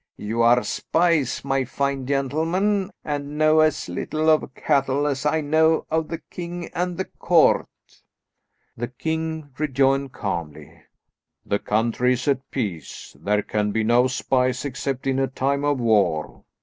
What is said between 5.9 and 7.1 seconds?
of the king and the